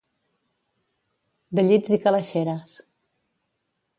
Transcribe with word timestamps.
De 1.59 1.65
llits 1.67 1.93
i 1.97 2.01
calaixeres. 2.07 2.75